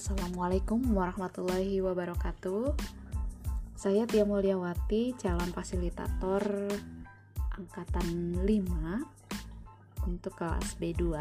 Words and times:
Assalamualaikum 0.00 0.96
warahmatullahi 0.96 1.84
wabarakatuh. 1.84 2.72
Saya 3.76 4.08
Tia 4.08 4.24
Mulyawati, 4.24 5.12
calon 5.20 5.52
fasilitator 5.52 6.40
angkatan 7.52 8.40
5 8.40 10.08
untuk 10.08 10.32
kelas 10.40 10.80
B2. 10.80 11.20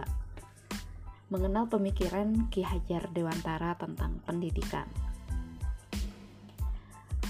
Mengenal 1.28 1.68
pemikiran 1.68 2.48
Ki 2.48 2.64
Hajar 2.64 3.12
Dewantara 3.12 3.76
tentang 3.76 4.24
pendidikan. 4.24 4.88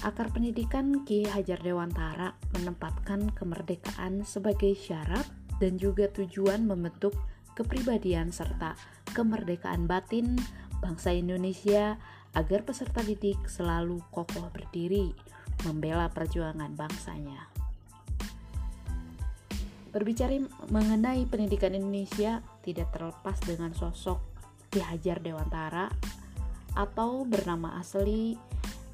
Akar 0.06 0.30
pendidikan 0.30 1.02
Ki 1.02 1.26
Hajar 1.26 1.58
Dewantara 1.66 2.38
menempatkan 2.54 3.34
kemerdekaan 3.34 4.22
sebagai 4.22 4.78
syarat 4.78 5.26
dan 5.58 5.82
juga 5.82 6.06
tujuan 6.14 6.62
membentuk 6.62 7.18
kepribadian 7.58 8.30
serta 8.30 8.78
kemerdekaan 9.18 9.90
batin 9.90 10.38
bangsa 10.80 11.12
Indonesia 11.14 12.00
agar 12.34 12.64
peserta 12.64 13.04
didik 13.04 13.38
selalu 13.46 14.00
kokoh 14.10 14.48
berdiri 14.50 15.12
membela 15.68 16.08
perjuangan 16.08 16.72
bangsanya. 16.72 17.50
Berbicara 19.90 20.38
mengenai 20.70 21.26
pendidikan 21.26 21.74
Indonesia 21.74 22.40
tidak 22.62 22.94
terlepas 22.94 23.36
dengan 23.42 23.74
sosok 23.74 24.22
Ki 24.70 24.78
Hajar 24.78 25.18
Dewantara 25.18 25.90
atau 26.78 27.26
bernama 27.26 27.74
asli 27.82 28.38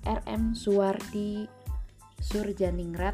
RM 0.09 0.57
Suwardi 0.57 1.45
Surjaningrat 2.16 3.13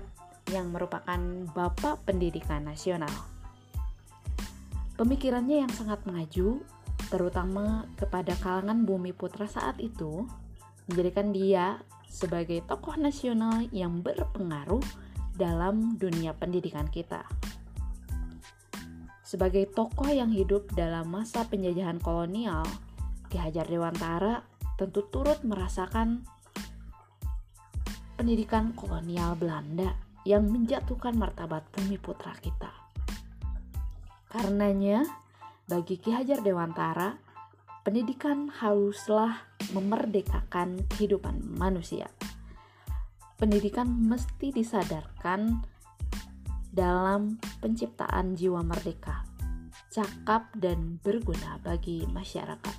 yang 0.54 0.70
merupakan 0.70 1.18
Bapak 1.50 2.06
Pendidikan 2.06 2.62
Nasional. 2.62 3.10
Pemikirannya 4.94 5.66
yang 5.66 5.72
sangat 5.74 6.06
maju, 6.06 6.62
terutama 7.12 7.84
kepada 8.00 8.32
kalangan 8.40 8.88
bumi 8.88 9.12
putra 9.12 9.44
saat 9.44 9.76
itu, 9.76 10.24
menjadikan 10.88 11.28
dia 11.28 11.76
sebagai 12.08 12.64
tokoh 12.64 12.96
nasional 12.96 13.68
yang 13.68 14.00
berpengaruh 14.00 14.80
dalam 15.36 16.00
dunia 16.00 16.32
pendidikan 16.32 16.88
kita. 16.88 17.28
Sebagai 19.20 19.68
tokoh 19.68 20.08
yang 20.08 20.32
hidup 20.32 20.72
dalam 20.72 21.12
masa 21.12 21.44
penjajahan 21.44 22.00
kolonial, 22.00 22.64
Ki 23.28 23.36
Hajar 23.36 23.68
Dewantara 23.68 24.44
tentu 24.80 25.04
turut 25.12 25.40
merasakan 25.44 26.24
pendidikan 28.16 28.72
kolonial 28.72 29.36
Belanda 29.36 29.96
yang 30.24 30.48
menjatuhkan 30.48 31.16
martabat 31.16 31.64
bumi 31.76 31.96
putra 31.96 32.32
kita. 32.40 32.72
Karenanya, 34.32 35.21
bagi 35.72 35.96
Ki 35.96 36.12
Hajar 36.12 36.44
Dewantara, 36.44 37.16
pendidikan 37.80 38.52
haruslah 38.52 39.48
memerdekakan 39.72 40.84
kehidupan 40.84 41.40
manusia. 41.56 42.12
Pendidikan 43.40 43.88
mesti 43.88 44.52
disadarkan 44.52 45.64
dalam 46.68 47.40
penciptaan 47.64 48.36
jiwa 48.36 48.60
merdeka, 48.60 49.24
cakap 49.88 50.52
dan 50.60 51.00
berguna 51.00 51.56
bagi 51.64 52.04
masyarakat. 52.04 52.76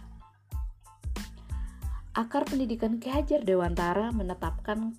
Akar 2.14 2.45
pendidikan 2.45 3.02
Ki 3.02 3.09
Hajar 3.09 3.41
Dewantara 3.41 4.14
menetapkan 4.14 4.94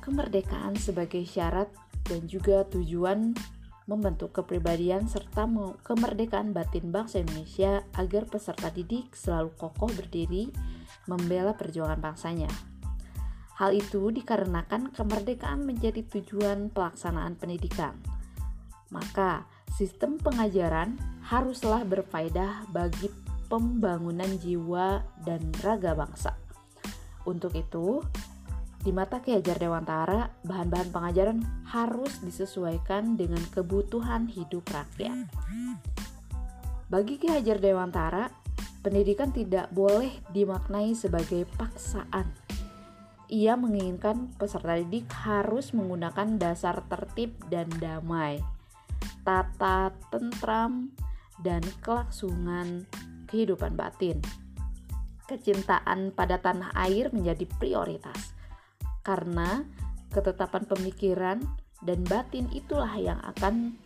kemerdekaan 0.00 0.80
sebagai 0.80 1.28
syarat 1.28 1.68
dan 2.08 2.24
juga 2.24 2.64
tujuan 2.72 3.36
membentuk 3.90 4.30
kepribadian 4.30 5.10
serta 5.10 5.50
kemerdekaan 5.82 6.54
batin 6.54 6.94
bangsa 6.94 7.18
Indonesia 7.18 7.82
agar 7.98 8.30
peserta 8.30 8.70
didik 8.70 9.10
selalu 9.18 9.50
kokoh 9.58 9.90
berdiri 9.90 10.54
membela 11.10 11.58
perjuangan 11.58 11.98
bangsanya. 11.98 12.46
Hal 13.58 13.74
itu 13.74 14.14
dikarenakan 14.14 14.94
kemerdekaan 14.94 15.66
menjadi 15.66 16.06
tujuan 16.06 16.70
pelaksanaan 16.70 17.34
pendidikan. 17.34 17.98
Maka, 18.94 19.44
sistem 19.74 20.16
pengajaran 20.16 20.96
haruslah 21.26 21.82
berfaedah 21.84 22.70
bagi 22.70 23.10
pembangunan 23.50 24.30
jiwa 24.38 25.02
dan 25.26 25.42
raga 25.60 25.98
bangsa. 25.98 26.38
Untuk 27.28 27.52
itu, 27.58 28.00
di 28.80 28.96
mata 28.96 29.20
Ki 29.20 29.36
Hajar 29.36 29.60
Dewantara, 29.60 30.32
bahan-bahan 30.40 30.88
pengajaran 30.88 31.38
harus 31.68 32.16
disesuaikan 32.24 33.20
dengan 33.20 33.44
kebutuhan 33.52 34.24
hidup 34.24 34.64
rakyat. 34.72 35.28
Bagi 36.88 37.20
Ki 37.20 37.28
Hajar 37.28 37.60
Dewantara, 37.60 38.32
pendidikan 38.80 39.36
tidak 39.36 39.68
boleh 39.68 40.24
dimaknai 40.32 40.96
sebagai 40.96 41.44
paksaan. 41.60 42.32
Ia 43.30 43.54
menginginkan 43.54 44.32
peserta 44.40 44.74
didik 44.74 45.06
harus 45.12 45.70
menggunakan 45.76 46.40
dasar 46.40 46.82
tertib 46.88 47.36
dan 47.52 47.68
damai, 47.78 48.40
tata 49.22 49.92
tentram, 50.08 50.90
dan 51.44 51.62
kelaksungan 51.84 52.88
kehidupan 53.28 53.76
batin. 53.76 54.18
Kecintaan 55.28 56.10
pada 56.10 56.42
tanah 56.42 56.74
air 56.74 57.14
menjadi 57.14 57.46
prioritas 57.60 58.39
karena 59.00 59.64
ketetapan 60.10 60.66
pemikiran 60.66 61.38
dan 61.80 62.04
batin 62.04 62.50
itulah 62.52 62.92
yang 62.98 63.18
akan 63.24 63.78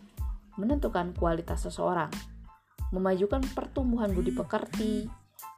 menentukan 0.59 1.15
kualitas 1.15 1.67
seseorang. 1.67 2.11
Memajukan 2.91 3.43
pertumbuhan 3.55 4.11
budi 4.15 4.31
pekerti, 4.31 5.09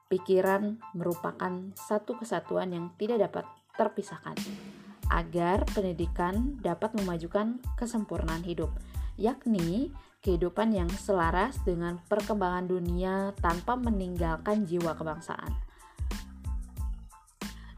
pikiran 0.10 0.80
merupakan 0.96 1.54
satu 1.76 2.18
kesatuan 2.18 2.74
yang 2.74 2.94
tidak 2.98 3.30
dapat 3.30 3.46
terpisahkan. 3.78 4.38
Agar 5.08 5.64
pendidikan 5.72 6.60
dapat 6.60 6.92
memajukan 6.98 7.64
kesempurnaan 7.80 8.44
hidup, 8.44 8.74
yakni 9.16 9.94
kehidupan 10.20 10.76
yang 10.76 10.92
selaras 10.92 11.56
dengan 11.64 12.02
perkembangan 12.12 12.68
dunia 12.68 13.32
tanpa 13.40 13.80
meninggalkan 13.80 14.68
jiwa 14.68 14.98
kebangsaan. 14.98 15.67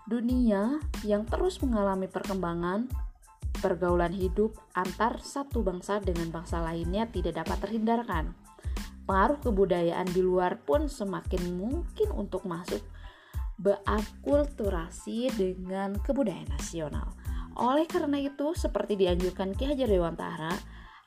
Dunia 0.10 0.82
yang 1.06 1.30
terus 1.30 1.62
mengalami 1.62 2.10
perkembangan, 2.10 2.90
pergaulan 3.62 4.10
hidup 4.10 4.58
antar 4.74 5.22
satu 5.22 5.62
bangsa 5.62 6.02
dengan 6.02 6.34
bangsa 6.34 6.66
lainnya 6.66 7.06
tidak 7.06 7.46
dapat 7.46 7.70
terhindarkan. 7.70 8.34
Pengaruh 9.06 9.38
kebudayaan 9.38 10.10
di 10.10 10.26
luar 10.26 10.66
pun 10.66 10.90
semakin 10.90 11.54
mungkin 11.54 12.10
untuk 12.10 12.50
masuk 12.50 12.82
beakulturasi 13.62 15.30
dengan 15.38 15.94
kebudayaan 16.02 16.58
nasional. 16.58 17.14
Oleh 17.54 17.86
karena 17.86 18.18
itu, 18.18 18.58
seperti 18.58 18.98
dianjurkan 18.98 19.54
Ki 19.54 19.70
Hajar 19.70 19.94
Dewantara, 19.94 20.58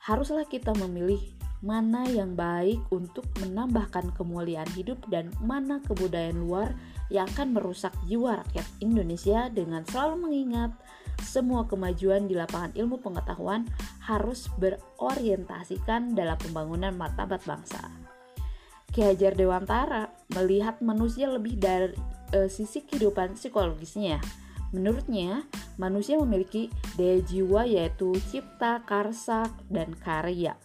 haruslah 0.07 0.47
kita 0.47 0.71
memilih 0.79 1.19
mana 1.59 2.07
yang 2.07 2.39
baik 2.39 2.79
untuk 2.87 3.27
menambahkan 3.43 4.15
kemuliaan 4.15 4.67
hidup 4.79 4.99
dan 5.11 5.27
mana 5.43 5.83
kebudayaan 5.83 6.39
luar 6.39 6.71
yang 7.13 7.29
akan 7.29 7.53
merusak 7.53 7.93
jiwa 8.09 8.41
rakyat 8.41 8.65
Indonesia 8.81 9.47
dengan 9.53 9.85
selalu 9.85 10.25
mengingat 10.25 10.73
semua 11.21 11.69
kemajuan 11.69 12.25
di 12.25 12.33
lapangan 12.33 12.73
ilmu 12.73 12.97
pengetahuan 12.99 13.69
harus 14.01 14.49
berorientasikan 14.57 16.17
dalam 16.17 16.35
pembangunan 16.41 16.91
martabat 16.97 17.45
bangsa. 17.45 17.79
Ki 18.89 19.05
Hajar 19.05 19.37
Dewantara 19.37 20.09
melihat 20.33 20.81
manusia 20.81 21.29
lebih 21.29 21.61
dari 21.61 21.93
e, 22.33 22.49
sisi 22.49 22.81
kehidupan 22.81 23.37
psikologisnya. 23.37 24.17
Menurutnya, 24.73 25.45
manusia 25.77 26.17
memiliki 26.17 26.73
daya 26.97 27.21
jiwa 27.21 27.61
yaitu 27.69 28.17
cipta, 28.33 28.81
karsa, 28.89 29.45
dan 29.69 29.93
karya 29.93 30.57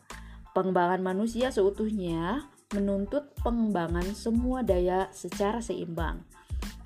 Pengembangan 0.57 1.05
manusia 1.05 1.53
seutuhnya 1.55 2.49
menuntut 2.75 3.31
pengembangan 3.47 4.11
semua 4.11 4.67
daya 4.67 5.07
secara 5.15 5.63
seimbang. 5.63 6.25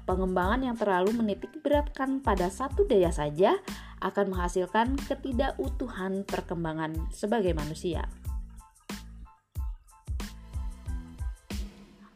Pengembangan 0.03 0.67
yang 0.67 0.75
terlalu 0.75 1.15
menitik 1.15 1.55
beratkan 1.63 2.19
pada 2.19 2.51
satu 2.51 2.83
daya 2.83 3.15
saja 3.15 3.55
akan 4.03 4.35
menghasilkan 4.35 4.99
ketidakutuhan 4.99 6.27
perkembangan 6.27 7.07
sebagai 7.15 7.55
manusia. 7.55 8.11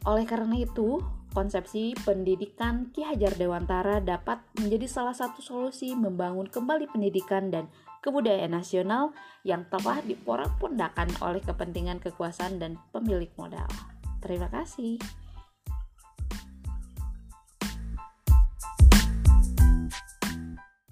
Oleh 0.07 0.23
karena 0.23 0.55
itu, 0.59 1.03
konsepsi 1.35 1.91
pendidikan 2.03 2.91
Ki 2.95 3.03
Hajar 3.03 3.35
Dewantara 3.35 3.99
dapat 3.99 4.39
menjadi 4.59 4.87
salah 4.87 5.15
satu 5.15 5.43
solusi 5.43 5.95
membangun 5.95 6.47
kembali 6.47 6.91
pendidikan 6.91 7.51
dan 7.51 7.67
kebudayaan 7.99 8.55
nasional 8.55 9.11
yang 9.43 9.67
telah 9.67 9.99
diporak-pondakan 10.03 11.11
oleh 11.19 11.43
kepentingan 11.43 11.99
kekuasaan 11.99 12.55
dan 12.55 12.79
pemilik 12.95 13.31
modal. 13.35 13.67
Terima 14.23 14.47
kasih. 14.47 15.26